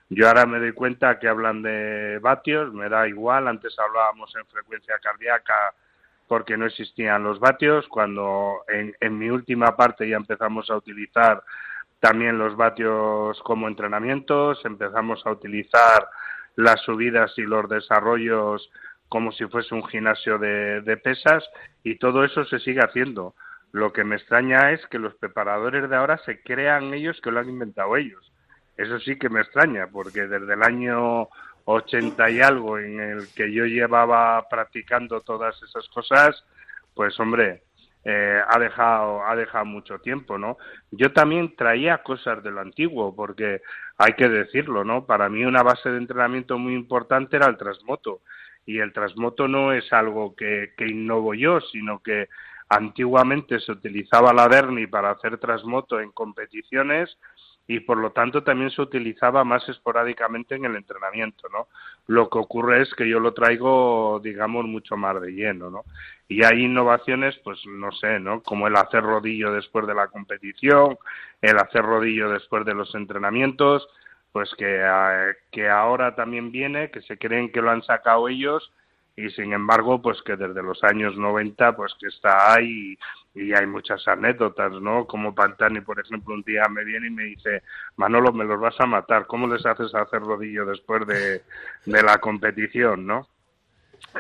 Yo 0.09 0.27
ahora 0.27 0.45
me 0.45 0.59
doy 0.59 0.73
cuenta 0.73 1.21
que 1.21 1.29
hablan 1.29 1.63
de 1.63 2.19
vatios, 2.21 2.75
me 2.75 2.89
da 2.89 3.07
igual, 3.07 3.47
antes 3.47 3.79
hablábamos 3.79 4.35
en 4.35 4.45
frecuencia 4.47 4.99
cardíaca 5.01 5.55
porque 6.27 6.57
no 6.57 6.67
existían 6.67 7.23
los 7.23 7.39
vatios, 7.39 7.87
cuando 7.87 8.65
en, 8.67 8.93
en 8.99 9.17
mi 9.17 9.31
última 9.31 9.77
parte 9.77 10.09
ya 10.09 10.17
empezamos 10.17 10.69
a 10.69 10.79
utilizar 10.79 11.45
también 12.01 12.39
los 12.39 12.57
vatios 12.57 13.41
como 13.45 13.69
entrenamientos, 13.69 14.65
empezamos 14.65 15.25
a 15.25 15.31
utilizar 15.31 16.09
las 16.57 16.81
subidas 16.81 17.33
y 17.37 17.43
los 17.43 17.69
desarrollos 17.69 18.69
como 19.09 19.33
si 19.33 19.47
fuese 19.47 19.75
un 19.75 19.87
gimnasio 19.87 20.39
de, 20.39 21.01
pesas 21.03 21.45
y 21.83 21.97
todo 21.97 22.25
eso 22.25 22.45
se 22.45 22.59
sigue 22.59 22.81
haciendo. 22.81 23.35
Lo 23.73 23.93
que 23.93 24.05
me 24.05 24.17
extraña 24.17 24.73
es 24.73 24.85
que 24.87 24.99
los 24.99 25.15
preparadores 25.15 25.89
de 25.89 25.97
ahora 25.97 26.19
se 26.19 26.41
crean 26.41 26.95
ellos 26.95 27.21
que 27.21 27.31
lo 27.31 27.41
han 27.41 27.49
inventado 27.49 27.97
ellos. 27.97 28.33
Eso 28.77 28.99
sí 29.01 29.19
que 29.19 29.29
me 29.29 29.41
extraña, 29.41 29.87
porque 29.89 30.27
desde 30.27 30.55
el 30.55 30.63
año 30.63 31.29
80 31.65 32.31
y 32.31 32.41
algo 32.41 32.79
en 32.79 33.01
el 33.01 33.29
que 33.35 33.53
yo 33.53 33.65
llevaba 33.65 34.49
practicando 34.49 35.21
todas 35.21 35.61
esas 35.63 35.89
cosas, 35.89 36.45
pues 36.95 37.19
hombre, 37.21 37.63
eh, 38.05 38.41
ha 38.47 38.59
dejado 38.59 39.27
ha 39.27 39.35
dejado 39.35 39.65
mucho 39.65 39.99
tiempo, 39.99 40.39
¿no? 40.39 40.59
Yo 40.93 41.13
también 41.13 41.57
traía 41.57 42.03
cosas 42.05 42.43
de 42.43 42.53
lo 42.53 42.61
antiguo, 42.61 43.15
porque 43.17 43.63
hay 43.99 44.13
que 44.13 44.29
decirlo, 44.29 44.85
¿no? 44.85 45.07
Para 45.07 45.29
mí 45.29 45.45
una 45.45 45.63
base 45.63 45.91
de 45.91 45.99
entrenamiento 45.99 46.57
muy 46.59 46.75
importante 46.75 47.37
era 47.37 47.49
el 47.49 47.57
transmoto 47.57 48.21
y 48.67 48.81
el 48.81 48.93
transmoto 48.93 49.47
no 49.47 49.73
es 49.73 49.91
algo 49.93 50.35
que, 50.35 50.75
innovo 50.79 51.35
yo, 51.35 51.61
sino 51.61 52.03
que 52.03 52.29
antiguamente 52.69 53.61
se 53.61 53.73
utilizaba 53.73 54.33
la 54.33 54.49
Berni 54.49 54.89
para 54.89 55.13
hacer 55.13 55.39
transmoto 55.39 56.01
en 56.01 56.11
competiciones 56.11 57.17
y 57.69 57.81
por 57.81 57.99
lo 57.99 58.11
tanto 58.11 58.43
también 58.43 58.71
se 58.71 58.83
utilizaba 58.83 59.45
más 59.45 59.69
esporádicamente 59.69 60.57
en 60.57 60.65
el 60.65 60.77
entrenamiento, 60.77 61.49
¿no? 61.49 61.69
Lo 62.07 62.29
que 62.29 62.39
ocurre 62.39 62.83
es 62.83 62.95
que 62.95 63.09
yo 63.09 63.19
lo 63.19 63.35
traigo, 63.35 64.21
digamos, 64.23 64.67
mucho 64.67 64.97
más 64.97 65.21
de 65.21 65.33
lleno, 65.33 65.71
¿no? 65.71 65.85
Y 66.29 66.45
hay 66.45 66.65
innovaciones, 66.65 67.37
pues 67.43 67.59
no 67.67 67.91
sé, 67.93 68.21
¿no? 68.21 68.43
Como 68.43 68.69
el 68.69 68.77
hacer 68.77 69.03
rodillo 69.03 69.53
después 69.53 69.87
de 69.87 69.95
la 69.95 70.09
competición, 70.09 70.99
el 71.41 71.59
hacer 71.59 71.83
rodillo 71.83 72.31
después 72.31 72.65
de 72.65 72.75
los 72.75 72.95
entrenamientos, 72.95 73.89
pues 74.37 74.51
que, 74.59 74.83
eh, 74.83 75.35
que 75.51 75.67
ahora 75.67 76.15
también 76.15 76.53
viene, 76.53 76.91
que 76.91 77.01
se 77.01 77.17
creen 77.17 77.51
que 77.51 77.63
lo 77.63 77.71
han 77.71 77.83
sacado 77.83 78.29
ellos 78.29 78.71
y 79.17 79.31
sin 79.31 79.55
embargo, 79.55 80.03
pues 80.03 80.21
que 80.27 80.37
desde 80.37 80.63
los 80.63 80.85
años 80.85 81.17
90, 81.17 81.75
pues 81.75 81.95
que 81.99 82.09
está 82.09 82.53
ahí 82.53 82.99
y 83.35 83.55
hay 83.55 83.67
muchas 83.67 84.07
anécdotas, 84.07 84.73
¿no? 84.73 85.07
Como 85.07 85.35
Pantani, 85.35 85.81
por 85.81 85.99
ejemplo, 85.99 86.35
un 86.35 86.43
día 86.43 86.65
me 86.69 86.85
viene 86.85 87.07
y 87.07 87.13
me 87.13 87.23
dice, 87.23 87.63
Manolo, 87.97 88.31
me 88.35 88.45
los 88.45 88.61
vas 88.61 88.79
a 88.79 88.85
matar, 88.85 89.27
¿cómo 89.27 89.47
les 89.47 89.65
haces 89.65 89.95
hacer 89.95 90.21
rodillo 90.21 90.67
después 90.67 91.07
de, 91.07 91.41
de 91.87 92.03
la 92.03 92.19
competición, 92.19 93.07
¿no? 93.07 93.27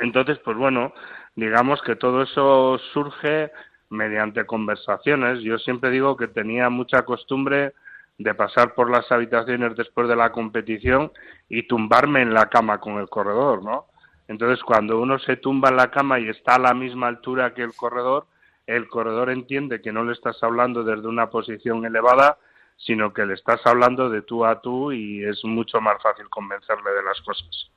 Entonces, 0.00 0.38
pues 0.38 0.56
bueno, 0.56 0.94
digamos 1.34 1.82
que 1.82 1.94
todo 1.94 2.22
eso 2.22 2.78
surge 2.94 3.52
mediante 3.90 4.46
conversaciones. 4.46 5.40
Yo 5.42 5.58
siempre 5.58 5.90
digo 5.90 6.16
que 6.16 6.26
tenía 6.26 6.70
mucha 6.70 7.02
costumbre 7.02 7.74
de 8.18 8.34
pasar 8.34 8.74
por 8.74 8.90
las 8.90 9.10
habitaciones 9.12 9.76
después 9.76 10.08
de 10.08 10.16
la 10.16 10.32
competición 10.32 11.12
y 11.48 11.66
tumbarme 11.66 12.22
en 12.22 12.32
la 12.32 12.48
cama 12.48 12.80
con 12.80 12.98
el 12.98 13.08
corredor, 13.08 13.62
¿no? 13.62 13.86
Entonces, 14.28 14.62
cuando 14.64 15.00
uno 15.00 15.18
se 15.18 15.36
tumba 15.36 15.68
en 15.68 15.76
la 15.76 15.90
cama 15.90 16.18
y 16.18 16.28
está 16.28 16.56
a 16.56 16.58
la 16.58 16.74
misma 16.74 17.08
altura 17.08 17.54
que 17.54 17.62
el 17.62 17.74
corredor, 17.74 18.26
el 18.66 18.88
corredor 18.88 19.30
entiende 19.30 19.80
que 19.80 19.92
no 19.92 20.02
le 20.04 20.12
estás 20.12 20.42
hablando 20.42 20.82
desde 20.82 21.06
una 21.06 21.30
posición 21.30 21.84
elevada, 21.84 22.38
sino 22.76 23.12
que 23.12 23.24
le 23.24 23.34
estás 23.34 23.60
hablando 23.64 24.10
de 24.10 24.22
tú 24.22 24.44
a 24.44 24.60
tú 24.60 24.92
y 24.92 25.24
es 25.24 25.44
mucho 25.44 25.80
más 25.80 26.02
fácil 26.02 26.28
convencerle 26.28 26.90
de 26.90 27.02
las 27.04 27.20
cosas. 27.20 27.70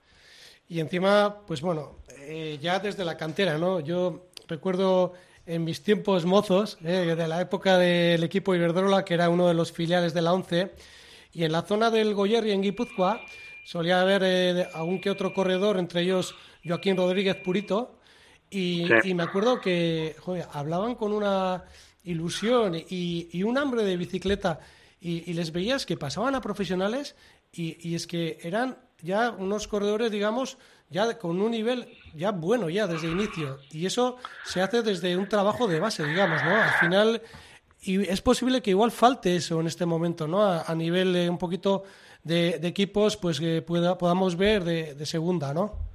Y 0.68 0.80
encima, 0.80 1.38
pues 1.48 1.62
bueno, 1.62 1.98
eh, 2.18 2.58
ya 2.62 2.80
desde 2.80 3.06
la 3.06 3.18
cantera, 3.18 3.58
¿no? 3.58 3.80
Yo 3.80 4.30
recuerdo 4.48 5.14
en 5.50 5.64
mis 5.64 5.82
tiempos 5.82 6.26
mozos, 6.26 6.78
eh, 6.84 7.16
de 7.18 7.28
la 7.28 7.42
época 7.42 7.80
del 7.80 8.24
equipo 8.24 8.54
Iberdrola, 8.54 9.04
que 9.04 9.16
era 9.16 9.30
uno 9.30 9.48
de 9.48 9.56
los 9.56 9.72
filiales 9.72 10.14
de 10.14 10.22
la 10.22 10.32
ONCE, 10.32 10.76
y 11.34 11.44
en 11.44 11.52
la 11.52 11.64
zona 11.64 11.90
del 11.90 12.14
Goyerri, 12.14 12.52
en 12.52 12.62
Guipúzcoa, 12.62 13.20
solía 13.66 14.00
haber 14.00 14.22
eh, 14.24 14.68
algún 14.76 15.02
que 15.02 15.10
otro 15.10 15.34
corredor, 15.34 15.80
entre 15.80 16.02
ellos 16.02 16.36
Joaquín 16.64 16.96
Rodríguez 16.96 17.38
Purito, 17.38 17.96
y, 18.52 18.88
me 19.16 19.24
acuerdo 19.24 19.60
que 19.60 20.16
hablaban 20.54 20.96
con 20.96 21.14
una 21.14 21.66
ilusión 22.04 22.76
y, 22.76 23.44
un 23.44 23.58
hambre 23.58 23.84
de 23.84 23.98
bicicleta, 23.98 24.60
y, 25.02 25.34
les 25.34 25.52
veías 25.52 25.86
que 25.88 25.98
pasaban 25.98 26.36
a 26.36 26.42
profesionales, 26.42 27.16
y, 27.52 27.96
es 27.96 28.06
que 28.06 28.38
eran 28.44 28.78
ya 29.02 29.32
unos 29.32 29.68
corredores, 29.68 30.12
digamos, 30.12 30.60
ya 30.90 31.18
con 31.18 31.42
un 31.42 31.52
nivel 31.52 31.88
ya 32.16 32.32
bueno, 32.32 32.70
ya 32.70 32.88
desde 32.88 33.08
inicio, 33.08 33.60
y 33.72 33.86
eso 33.86 34.18
se 34.44 34.62
hace 34.62 34.82
desde 34.82 35.16
un 35.18 35.28
trabajo 35.28 35.68
de 35.68 35.80
base, 35.80 36.04
digamos, 36.06 36.44
¿no? 36.44 36.56
Al 36.56 36.72
final, 36.80 37.22
y 37.82 38.02
es 38.10 38.22
posible 38.22 38.62
que 38.62 38.72
igual 38.72 38.92
falte 38.92 39.36
eso 39.36 39.60
en 39.60 39.68
este 39.68 39.86
momento, 39.86 40.28
¿no? 40.28 40.44
A, 40.44 40.74
nivel 40.76 41.30
un 41.30 41.38
poquito 41.38 41.84
de, 42.24 42.60
equipos 42.64 43.18
pues 43.18 43.40
que 43.40 43.62
pueda, 43.62 43.98
podamos 43.98 44.36
ver 44.38 44.64
de, 44.64 45.06
segunda, 45.06 45.54
¿no? 45.54 45.88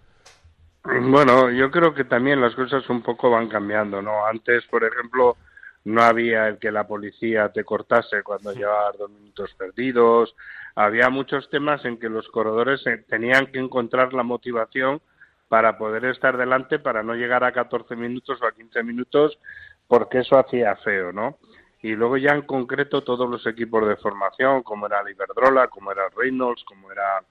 Bueno, 0.85 1.51
yo 1.51 1.71
creo 1.71 1.95
que 1.95 2.05
también 2.05 2.41
las 2.41 2.55
cosas 2.55 2.89
un 2.91 3.03
poco 3.03 3.31
van 3.31 3.49
cambiando, 3.49 4.03
¿no? 4.03 4.27
Antes, 4.27 4.65
por 4.67 4.85
ejemplo, 4.85 5.37
no 5.85 6.03
había 6.03 6.49
el 6.49 6.59
que 6.59 6.73
la 6.73 6.87
policía 6.87 7.51
te 7.53 7.65
cortase 7.65 8.23
cuando 8.23 8.53
llevabas 8.53 8.99
dos 8.99 9.11
minutos 9.11 9.55
perdidos. 9.55 10.35
Había 10.75 11.11
muchos 11.11 11.49
temas 11.51 11.85
en 11.85 11.99
que 11.99 12.09
los 12.09 12.29
corredores 12.29 12.87
eh, 12.87 13.05
tenían 13.09 13.47
que 13.47 13.59
encontrar 13.59 14.13
la 14.15 14.23
motivación 14.23 15.01
para 15.49 15.79
poder 15.79 16.07
estar 16.07 16.37
delante, 16.37 16.79
para 16.79 17.03
no 17.03 17.15
llegar 17.15 17.45
a 17.45 17.53
14 17.53 17.95
minutos 17.97 18.41
o 18.43 18.47
a 18.47 18.53
15 18.53 18.83
minutos, 18.83 19.39
porque 19.87 20.21
eso 20.21 20.39
hacía 20.39 20.75
feo, 20.77 21.13
¿no? 21.13 21.39
y 21.85 21.95
luego 21.95 22.17
ya 22.17 22.31
en 22.31 22.41
concreto 22.43 23.03
todos 23.03 23.29
los 23.29 23.47
equipos 23.47 23.87
de 23.87 23.97
formación, 23.97 24.63
como 24.63 24.87
era 24.87 25.03
el 25.03 25.11
Iberdrola, 25.11 25.69
como 25.69 25.93
era 25.93 26.07
el 26.07 26.13
Reynolds, 26.17 26.65
como 26.65 26.91
era 26.91 27.23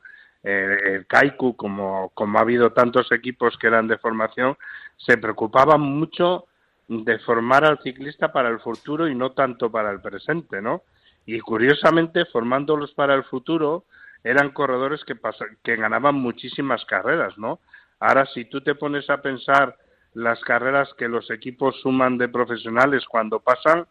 eh, 0.44 0.78
el 0.94 1.08
Kaiku, 1.08 1.56
como, 1.56 2.12
como 2.14 2.38
ha 2.38 2.42
habido 2.42 2.72
tantos 2.72 3.12
equipos 3.12 3.58
que 3.58 3.66
eran 3.66 3.88
de 3.88 3.98
formación, 3.98 4.56
se 4.96 5.18
preocupaban 5.18 5.82
mucho 5.82 6.46
de 6.88 7.20
formar 7.20 7.66
al 7.66 7.80
ciclista 7.80 8.32
para 8.32 8.50
el 8.50 8.60
futuro 8.60 9.08
y 9.08 9.16
no 9.16 9.32
tanto 9.32 9.72
para 9.72 9.92
el 9.92 10.02
presente, 10.02 10.62
¿no? 10.62 10.84
Y 11.26 11.40
curiosamente, 11.40 12.26
formándolos 12.26 12.94
para 12.94 13.16
el 13.16 13.24
futuro, 13.24 13.86
eran 14.24 14.52
corredores 14.52 15.04
que, 15.06 15.16
que 15.64 15.76
ganaban 15.76 16.16
muchísimas 16.16 16.84
carreras, 16.86 17.38
¿no? 17.38 17.60
Ahora, 18.00 18.26
si 18.34 18.46
tú 18.46 18.62
te 18.62 18.76
pones 18.76 19.10
a 19.10 19.22
pensar 19.22 19.78
las 20.14 20.40
carreras 20.42 20.94
que 20.98 21.08
los 21.08 21.32
equipos 21.32 21.80
suman 21.82 22.18
de 22.18 22.30
profesionales 22.30 23.06
cuando 23.06 23.40
pasan, 23.40 23.88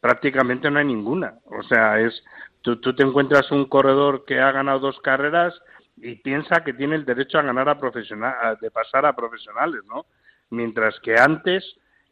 prácticamente 0.00 0.70
no 0.70 0.78
hay 0.78 0.84
ninguna. 0.84 1.34
O 1.46 1.62
sea, 1.62 1.98
es 1.98 2.22
tú, 2.60 2.76
tú 2.76 2.94
te 2.94 3.02
encuentras 3.02 3.50
un 3.50 3.64
corredor 3.64 4.24
que 4.26 4.40
ha 4.40 4.52
ganado 4.52 4.80
dos 4.80 5.00
carreras 5.00 5.54
y 5.96 6.16
piensa 6.16 6.62
que 6.64 6.74
tiene 6.74 6.96
el 6.96 7.04
derecho 7.04 7.38
a 7.38 7.42
ganar 7.42 7.68
a 7.68 7.78
profesional, 7.78 8.58
de 8.60 8.70
pasar 8.70 9.06
a 9.06 9.16
profesionales, 9.16 9.80
¿no? 9.86 10.06
Mientras 10.50 10.98
que 11.00 11.18
antes 11.18 11.64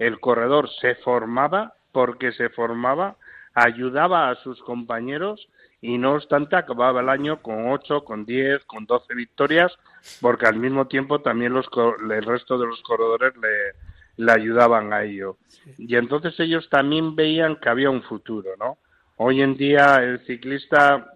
el 0.06 0.21
corredor 0.21 0.68
se 0.80 0.94
formaba 0.97 1.75
porque 1.92 2.32
se 2.32 2.49
formaba, 2.49 3.16
ayudaba 3.54 4.30
a 4.30 4.35
sus 4.37 4.61
compañeros 4.62 5.49
y 5.80 5.99
no 5.99 6.14
obstante 6.14 6.56
acababa 6.56 7.00
el 7.00 7.09
año 7.09 7.42
con 7.42 7.71
ocho, 7.71 8.04
con 8.04 8.25
diez, 8.25 8.64
con 8.64 8.87
doce 8.87 9.14
victorias, 9.14 9.73
porque 10.21 10.47
al 10.47 10.56
mismo 10.56 10.87
tiempo 10.87 11.21
también 11.21 11.52
los, 11.52 11.66
el 12.11 12.23
resto 12.25 12.59
de 12.59 12.66
los 12.66 12.80
corredores 12.82 13.35
le, 13.37 14.25
le 14.25 14.32
ayudaban 14.32 14.92
a 14.92 15.02
ello. 15.02 15.37
Y 15.78 15.97
entonces 15.97 16.38
ellos 16.40 16.68
también 16.71 17.16
veían 17.16 17.56
que 17.56 17.68
había 17.68 17.90
un 17.90 18.02
futuro, 18.02 18.50
¿no? 18.59 18.78
Hoy 19.16 19.42
en 19.42 19.56
día 19.56 19.97
el 20.02 20.21
ciclista 20.26 21.12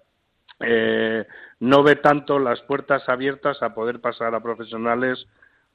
eh, 0.61 1.25
no 1.61 1.83
ve 1.83 1.97
tanto 1.97 2.39
las 2.39 2.61
puertas 2.63 3.09
abiertas 3.09 3.63
a 3.63 3.75
poder 3.75 4.01
pasar 4.01 4.35
a 4.35 4.43
profesionales 4.43 5.27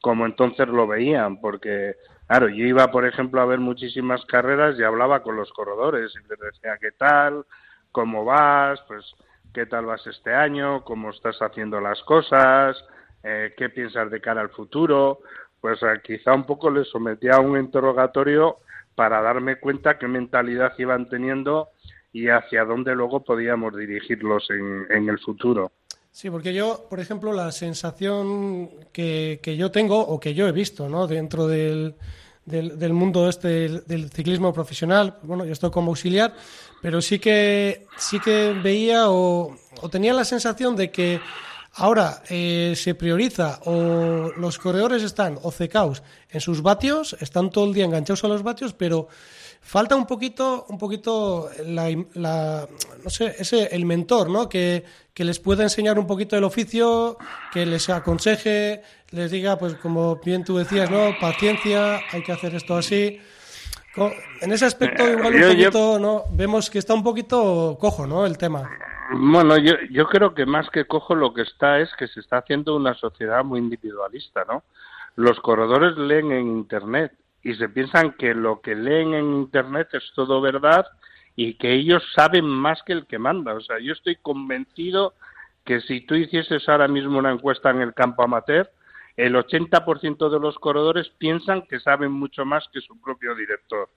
como 0.01 0.25
entonces 0.25 0.67
lo 0.67 0.87
veían, 0.87 1.39
porque, 1.39 1.95
claro, 2.31 2.47
yo 2.47 2.65
iba, 2.65 2.89
por 2.91 3.05
ejemplo, 3.05 3.41
a 3.41 3.45
ver 3.45 3.59
muchísimas 3.59 4.23
carreras 4.25 4.79
y 4.79 4.83
hablaba 4.83 5.21
con 5.21 5.35
los 5.35 5.51
corredores 5.51 6.13
y 6.15 6.29
les 6.29 6.39
decía, 6.39 6.77
¿qué 6.79 6.91
tal? 6.93 7.45
¿Cómo 7.91 8.23
vas? 8.23 8.79
Pues, 8.87 9.03
¿qué 9.53 9.65
tal 9.65 9.85
vas 9.85 10.07
este 10.07 10.33
año? 10.33 10.81
¿Cómo 10.85 11.09
estás 11.09 11.37
haciendo 11.41 11.81
las 11.81 12.01
cosas? 12.03 12.77
Eh, 13.21 13.53
¿Qué 13.57 13.67
piensas 13.67 14.09
de 14.09 14.21
cara 14.21 14.39
al 14.39 14.49
futuro? 14.49 15.19
pues 15.59 15.83
eh, 15.83 16.01
quizá 16.03 16.33
un 16.33 16.45
poco 16.45 16.71
les 16.71 16.89
sometía 16.89 17.33
a 17.33 17.39
un 17.41 17.57
interrogatorio 17.59 18.59
para 18.95 19.21
darme 19.21 19.57
cuenta 19.57 19.97
qué 19.97 20.07
mentalidad 20.07 20.73
iban 20.77 21.07
teniendo 21.07 21.69
y 22.11 22.29
hacia 22.29 22.65
dónde 22.65 22.95
luego 22.95 23.23
podíamos 23.23 23.75
dirigirlos 23.75 24.49
en, 24.49 25.09
el 25.09 25.19
futuro. 25.19 25.71
Sí, 26.11 26.29
porque 26.29 26.53
yo, 26.53 26.87
por 26.89 26.99
ejemplo, 26.99 27.31
la 27.31 27.51
sensación 27.53 28.69
que, 28.91 29.39
yo 29.57 29.71
tengo 29.71 29.99
o 29.99 30.19
que 30.19 30.33
yo 30.33 30.45
he 30.47 30.51
visto 30.51 30.89
¿no? 30.89 31.07
dentro 31.07 31.47
del, 31.47 31.95
del, 32.45 32.93
mundo 32.93 33.29
este 33.29 33.69
del, 33.69 34.11
ciclismo 34.11 34.53
profesional, 34.53 35.17
bueno, 35.23 35.45
yo 35.45 35.53
estoy 35.53 35.71
como 35.71 35.91
auxiliar, 35.91 36.35
pero 36.81 37.01
sí 37.01 37.17
que, 37.17 37.87
sí 37.97 38.19
que 38.19 38.53
veía 38.61 39.09
o, 39.09 39.55
o 39.81 39.89
tenía 39.89 40.13
la 40.13 40.25
sensación 40.25 40.75
de 40.75 40.91
que 40.91 41.21
Ahora 41.75 42.21
eh, 42.29 42.73
se 42.75 42.95
prioriza 42.95 43.61
o 43.63 44.31
los 44.35 44.57
corredores 44.57 45.03
están 45.03 45.39
ocecaos 45.41 46.03
en 46.29 46.41
sus 46.41 46.61
vatios, 46.61 47.15
están 47.21 47.49
todo 47.49 47.65
el 47.65 47.73
día 47.73 47.85
enganchados 47.85 48.25
a 48.25 48.27
los 48.27 48.43
vatios, 48.43 48.73
pero 48.73 49.07
falta 49.61 49.95
un 49.95 50.05
poquito, 50.05 50.65
un 50.67 50.77
poquito 50.77 51.49
la, 51.65 52.67
no 53.03 53.09
sé, 53.09 53.35
ese 53.39 53.73
el 53.73 53.85
mentor, 53.85 54.29
¿no? 54.29 54.49
Que, 54.49 54.83
que, 55.13 55.23
les 55.23 55.39
pueda 55.39 55.63
enseñar 55.63 55.97
un 55.97 56.07
poquito 56.07 56.35
el 56.35 56.43
oficio, 56.43 57.17
que 57.53 57.65
les 57.65 57.89
aconseje, 57.89 58.81
les 59.11 59.31
diga, 59.31 59.57
pues 59.57 59.75
como 59.75 60.17
bien 60.17 60.43
tú 60.43 60.57
decías, 60.57 60.91
¿no? 60.91 61.15
Paciencia, 61.21 62.01
hay 62.11 62.21
que 62.21 62.33
hacer 62.33 62.53
esto 62.53 62.75
así. 62.75 63.17
En 64.41 64.51
ese 64.51 64.65
aspecto 64.65 65.07
igual 65.09 65.35
un 65.35 65.49
poquito, 65.51 65.99
¿no? 65.99 66.25
Vemos 66.31 66.69
que 66.69 66.79
está 66.79 66.93
un 66.93 67.03
poquito 67.03 67.77
cojo, 67.79 68.05
¿no? 68.05 68.25
El 68.25 68.37
tema. 68.37 68.69
Bueno, 69.13 69.57
yo, 69.57 69.73
yo 69.89 70.07
creo 70.07 70.33
que 70.33 70.45
más 70.45 70.69
que 70.69 70.85
cojo 70.85 71.15
lo 71.15 71.33
que 71.33 71.41
está 71.41 71.79
es 71.79 71.93
que 71.95 72.07
se 72.07 72.21
está 72.21 72.37
haciendo 72.37 72.75
una 72.75 72.93
sociedad 72.93 73.43
muy 73.43 73.59
individualista, 73.59 74.45
¿no? 74.47 74.63
Los 75.15 75.39
corredores 75.41 75.97
leen 75.97 76.31
en 76.31 76.47
Internet 76.47 77.11
y 77.43 77.53
se 77.55 77.67
piensan 77.67 78.13
que 78.13 78.33
lo 78.33 78.61
que 78.61 78.73
leen 78.73 79.13
en 79.13 79.33
Internet 79.33 79.89
es 79.93 80.11
todo 80.15 80.39
verdad 80.39 80.85
y 81.35 81.55
que 81.55 81.73
ellos 81.73 82.03
saben 82.15 82.45
más 82.45 82.81
que 82.83 82.93
el 82.93 83.05
que 83.05 83.19
manda. 83.19 83.53
O 83.53 83.61
sea, 83.61 83.79
yo 83.79 83.91
estoy 83.91 84.15
convencido 84.15 85.13
que 85.65 85.81
si 85.81 86.01
tú 86.01 86.15
hicieses 86.15 86.67
ahora 86.69 86.87
mismo 86.87 87.19
una 87.19 87.31
encuesta 87.31 87.69
en 87.69 87.81
el 87.81 87.93
campo 87.93 88.23
amateur, 88.23 88.71
el 89.17 89.35
80% 89.35 90.29
de 90.29 90.39
los 90.39 90.57
corredores 90.57 91.09
piensan 91.17 91.63
que 91.63 91.81
saben 91.81 92.11
mucho 92.11 92.45
más 92.45 92.67
que 92.71 92.79
su 92.79 92.99
propio 93.01 93.35
director 93.35 93.89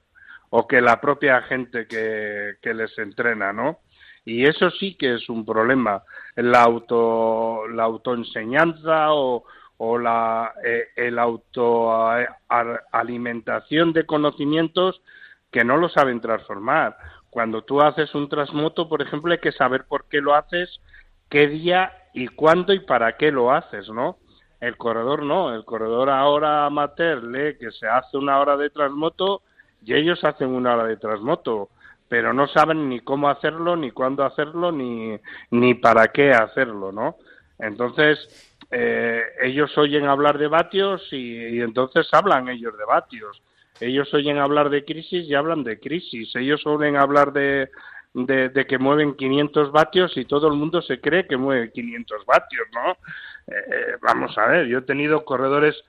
o 0.51 0.67
que 0.67 0.81
la 0.81 1.01
propia 1.01 1.43
gente 1.43 1.87
que, 1.87 2.55
que 2.61 2.75
les 2.75 2.97
entrena, 2.99 3.53
¿no? 3.53 3.79
Y 4.25 4.47
eso 4.47 4.71
sí 4.71 4.95
que 4.95 5.15
es 5.15 5.29
un 5.29 5.45
problema, 5.45 6.03
la 6.37 6.63
auto 6.63 7.69
la 7.69 7.85
autoenseñanza 7.85 9.13
o, 9.13 9.45
o 9.77 9.99
la 9.99 10.55
eh, 10.65 10.89
el 10.97 11.19
autoalimentación 11.19 13.93
de 13.93 14.07
conocimientos 14.07 15.03
que 15.51 15.65
no 15.65 15.77
lo 15.77 15.89
saben 15.89 16.21
transformar. 16.21 16.97
Cuando 17.31 17.63
tú 17.63 17.81
haces 17.81 18.15
un 18.15 18.29
transmoto, 18.29 18.89
por 18.89 19.03
ejemplo, 19.03 19.33
hay 19.33 19.39
que 19.39 19.53
saber 19.53 19.85
por 19.85 20.09
qué 20.09 20.21
lo 20.21 20.35
haces, 20.35 20.81
qué 21.29 21.49
día 21.49 21.93
y 22.13 22.29
cuándo 22.29 22.73
y 22.73 22.81
para 22.81 23.17
qué 23.17 23.31
lo 23.31 23.53
haces, 23.53 23.89
¿no? 23.89 24.19
El 24.61 24.77
corredor 24.77 25.25
no, 25.25 25.55
el 25.55 25.65
corredor 25.65 26.09
ahora 26.09 26.67
amateur 26.67 27.23
lee 27.23 27.59
que 27.59 27.71
se 27.73 27.87
hace 27.87 28.17
una 28.17 28.39
hora 28.39 28.57
de 28.57 28.71
transmoto 28.71 29.43
y 29.85 29.95
ellos 29.95 30.25
hacen 30.25 30.49
una 30.49 30.75
hora 30.75 30.85
de 30.85 30.97
transmoto, 30.97 31.69
pero 32.09 32.33
no 32.33 32.47
saben 32.47 32.89
ni 32.89 33.01
cómo 33.01 33.29
hacerlo, 33.29 33.77
ni 33.77 33.91
cuándo 33.91 34.25
hacerlo, 34.25 34.73
ni, 34.73 35.19
ni 35.51 35.75
para 35.75 36.09
qué 36.09 36.33
hacerlo, 36.33 36.93
¿no? 36.93 37.17
Entonces, 37.59 38.55
eh, 38.71 39.23
ellos 39.43 39.77
oyen 39.79 40.07
hablar 40.07 40.39
de 40.39 40.49
vatios 40.49 41.07
y, 41.13 41.61
entonces 41.61 42.09
hablan 42.13 42.49
ellos 42.49 42.77
de 42.77 42.85
vatios. 42.85 43.43
Ellos 43.81 44.13
oyen 44.15 44.39
hablar 44.39 44.71
de 44.71 44.85
crisis 44.85 45.27
y 45.29 45.35
hablan 45.35 45.65
de 45.65 45.79
crisis. 45.81 46.35
Ellos 46.37 46.65
oyen 46.67 46.97
hablar 46.97 47.33
de, 47.33 47.71
de, 48.13 48.67
que 48.67 48.79
mueven 48.79 49.15
500 49.15 49.73
vatios 49.73 50.17
y 50.17 50.25
todo 50.25 50.49
el 50.49 50.55
mundo 50.55 50.83
se 50.83 51.01
cree 51.01 51.27
que 51.27 51.37
mueve 51.37 51.73
500 51.73 52.27
vatios, 52.27 52.67
¿no? 52.73 52.93
Eh, 52.93 53.65
eh, 53.73 53.97
vamos 54.01 54.37
a 54.39 54.47
ver, 54.47 54.67
yo 54.67 54.79
he 54.79 54.83
tenido 54.83 55.25
corredores 55.25 55.85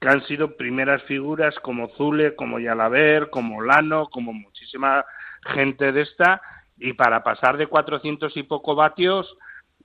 que 0.00 0.08
han 0.08 0.24
sido 0.26 0.56
primeras 0.56 1.02
figuras 1.04 1.54
como 1.60 1.88
Zule, 1.96 2.36
como 2.36 2.60
Yalaber, 2.60 3.30
como 3.30 3.62
Lano, 3.62 4.08
como 4.10 4.32
muchísima 4.32 5.04
gente 5.44 5.92
de 5.92 6.02
esta, 6.02 6.40
y 6.78 6.92
para 6.92 7.22
pasar 7.22 7.56
de 7.56 7.66
400 7.66 8.36
y 8.36 8.42
poco 8.44 8.74
vatios 8.74 9.36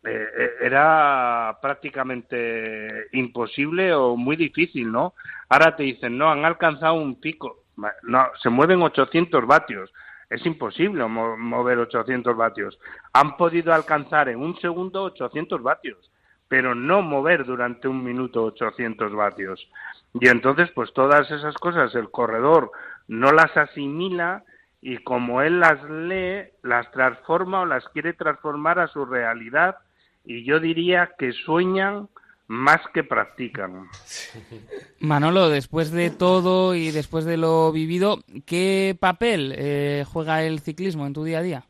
eh, 0.03 0.27
eh, 0.38 0.50
era 0.62 1.57
prácticamente 1.62 3.07
imposible 3.13 3.93
o 3.93 4.15
muy 4.15 4.36
difícil, 4.36 4.91
¿no? 4.91 5.13
Ahora 5.50 5.75
te 5.75 5.83
dicen, 5.83 6.17
no, 6.17 6.29
han 6.29 6.45
alcanzado 6.45 6.95
un 6.95 7.19
pico, 7.19 7.63
no, 8.03 8.27
se 8.41 8.50
mueven 8.50 8.81
800 8.81 9.48
vatios, 9.48 9.93
es 10.29 10.45
imposible 10.45 11.05
mover 11.05 11.77
800 11.77 12.36
vatios. 12.36 12.79
Han 13.13 13.38
podido 13.38 13.74
alcanzar 13.74 14.29
en 14.29 14.39
un 14.39 14.57
segundo 14.60 15.03
800 15.03 15.62
vatios, 15.62 16.12
pero 16.48 16.75
no 16.75 17.01
mover 17.01 17.45
durante 17.45 17.88
un 17.88 18.03
minuto 18.03 18.43
800 18.43 19.13
vatios. 19.13 19.69
Y 20.15 20.27
entonces, 20.27 20.72
pues 20.72 20.91
todas 20.93 21.29
esas 21.31 21.55
cosas 21.55 21.93
el 21.95 22.10
corredor 22.10 22.72
no 23.07 23.31
las 23.31 23.55
asimila 23.55 24.43
y 24.85 24.97
como 24.97 25.41
él 25.41 25.61
las 25.61 25.81
lee, 25.89 26.51
las 26.61 26.91
transforma 26.91 27.61
o 27.61 27.65
las 27.65 27.87
quiere 27.89 28.11
transformar 28.11 28.79
a 28.79 28.89
su 28.89 29.05
realidad 29.05 29.77
y 30.25 30.43
yo 30.43 30.59
diría 30.59 31.11
que 31.17 31.31
sueñan 31.31 32.09
más 32.47 32.81
que 32.93 33.05
practican. 33.05 33.87
Manolo, 34.99 35.47
después 35.47 35.89
de 35.91 36.09
todo 36.09 36.75
y 36.75 36.91
después 36.91 37.23
de 37.23 37.37
lo 37.37 37.71
vivido, 37.71 38.19
¿qué 38.45 38.97
papel 38.99 39.53
eh, 39.55 40.03
juega 40.05 40.43
el 40.43 40.59
ciclismo 40.59 41.07
en 41.07 41.13
tu 41.13 41.23
día 41.23 41.39
a 41.39 41.43
día? 41.43 41.63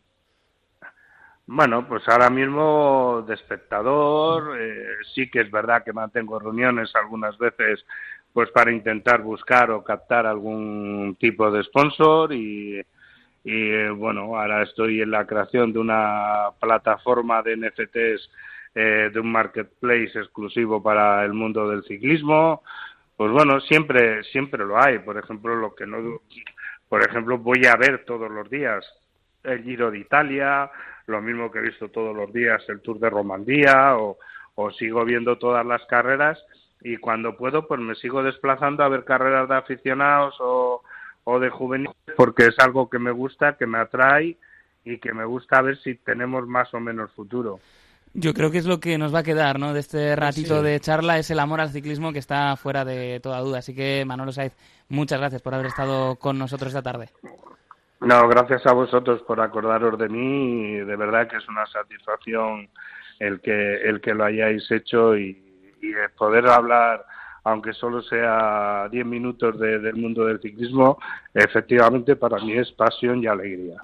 Bueno, 1.45 1.87
pues 1.87 2.01
ahora 2.09 2.31
mismo 2.31 3.23
de 3.27 3.35
espectador, 3.35 4.59
eh, 4.59 4.85
sí 5.13 5.29
que 5.29 5.41
es 5.41 5.51
verdad 5.51 5.83
que 5.83 5.93
mantengo 5.93 6.39
reuniones 6.39 6.91
algunas 6.95 7.37
veces 7.37 7.85
pues 8.31 8.49
para 8.49 8.71
intentar 8.71 9.21
buscar 9.21 9.69
o 9.69 9.83
captar 9.83 10.25
algún 10.25 11.15
tipo 11.19 11.51
de 11.51 11.63
sponsor 11.63 12.33
y, 12.33 12.83
y 13.43 13.87
bueno, 13.89 14.37
ahora 14.37 14.63
estoy 14.63 15.01
en 15.01 15.11
la 15.11 15.25
creación 15.25 15.73
de 15.73 15.79
una 15.79 16.49
plataforma 16.59 17.41
de 17.41 17.57
NFTs 17.57 18.29
eh, 18.75 19.09
de 19.13 19.19
un 19.19 19.31
marketplace 19.31 20.17
exclusivo 20.17 20.81
para 20.81 21.23
el 21.25 21.33
mundo 21.33 21.69
del 21.69 21.83
ciclismo. 21.83 22.63
Pues 23.17 23.31
bueno, 23.31 23.59
siempre 23.61 24.23
siempre 24.23 24.65
lo 24.65 24.81
hay. 24.81 24.99
Por 24.99 25.17
ejemplo, 25.17 25.55
lo 25.55 25.75
que 25.75 25.85
no 25.85 26.21
por 26.89 27.01
ejemplo, 27.01 27.37
voy 27.37 27.65
a 27.65 27.75
ver 27.75 28.05
todos 28.05 28.31
los 28.31 28.49
días 28.49 28.85
el 29.43 29.63
Giro 29.63 29.91
de 29.91 29.99
Italia, 29.99 30.71
lo 31.07 31.21
mismo 31.21 31.51
que 31.51 31.59
he 31.59 31.63
visto 31.63 31.89
todos 31.89 32.15
los 32.15 32.31
días 32.31 32.63
el 32.69 32.81
Tour 32.81 32.99
de 32.99 33.09
Romandía 33.09 33.95
o 33.97 34.71
sigo 34.77 35.03
viendo 35.03 35.37
todas 35.37 35.65
las 35.65 35.83
carreras 35.85 36.39
y 36.83 36.97
cuando 36.97 37.37
puedo 37.37 37.67
pues 37.67 37.79
me 37.79 37.95
sigo 37.95 38.21
desplazando 38.23 38.83
a 38.83 38.89
ver 38.89 39.05
carreras 39.05 39.47
de 39.47 39.55
aficionados 39.55 40.35
o, 40.39 40.83
o 41.23 41.39
de 41.39 41.49
juveniles 41.49 41.95
porque 42.15 42.47
es 42.47 42.59
algo 42.59 42.89
que 42.89 42.99
me 42.99 43.11
gusta, 43.11 43.57
que 43.57 43.65
me 43.65 43.79
atrae 43.79 44.37
y 44.85 44.97
que 44.97 45.13
me 45.13 45.25
gusta 45.25 45.61
ver 45.61 45.77
si 45.77 45.95
tenemos 45.95 46.47
más 46.47 46.73
o 46.73 46.79
menos 46.79 47.11
futuro. 47.11 47.59
Yo 48.15 48.33
creo 48.33 48.51
que 48.51 48.59
es 48.59 48.65
lo 48.65 48.79
que 48.79 48.97
nos 48.97 49.13
va 49.13 49.19
a 49.19 49.23
quedar, 49.23 49.59
¿no? 49.59 49.73
De 49.73 49.79
este 49.79 50.15
ratito 50.15 50.61
de 50.61 50.79
charla 50.79 51.17
es 51.17 51.31
el 51.31 51.39
amor 51.39 51.61
al 51.61 51.71
ciclismo 51.71 52.13
que 52.13 52.19
está 52.19 52.55
fuera 52.57 52.85
de 52.85 53.19
toda 53.19 53.39
duda. 53.39 53.59
Así 53.59 53.73
que 53.73 54.03
Manolo 54.05 54.31
Saiz, 54.31 54.55
muchas 54.89 55.19
gracias 55.19 55.41
por 55.41 55.55
haber 55.55 55.67
estado 55.67 56.15
con 56.17 56.37
nosotros 56.37 56.69
esta 56.69 56.83
tarde. 56.83 57.09
No, 58.01 58.27
gracias 58.27 58.67
a 58.67 58.73
vosotros 58.73 59.23
por 59.23 59.41
acordaros 59.41 59.97
de 59.97 60.09
mí. 60.09 60.75
De 60.75 60.95
verdad 60.95 61.27
que 61.27 61.37
es 61.37 61.47
una 61.47 61.65
satisfacción 61.65 62.69
el 63.19 63.39
que 63.39 63.77
el 63.77 63.99
que 63.99 64.13
lo 64.13 64.25
hayáis 64.25 64.69
hecho 64.69 65.17
y, 65.17 65.31
y 65.81 65.93
poder 66.15 66.47
hablar 66.47 67.03
aunque 67.43 67.73
solo 67.73 68.01
sea 68.01 68.87
10 68.89 69.05
minutos 69.05 69.59
del 69.59 69.95
mundo 69.95 70.25
del 70.25 70.39
ciclismo, 70.39 70.97
efectivamente 71.33 72.15
para 72.15 72.39
mí 72.39 72.53
es 72.53 72.71
pasión 72.71 73.23
y 73.23 73.27
alegría. 73.27 73.77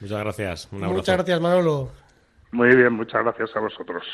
Muchas 0.00 0.20
gracias. 0.20 0.72
Muchas 0.72 1.16
gracias, 1.16 1.40
Manolo. 1.40 1.90
Muy 2.52 2.74
bien, 2.74 2.92
muchas 2.92 3.22
gracias 3.22 3.56
a 3.56 3.60
vosotros. 3.60 4.04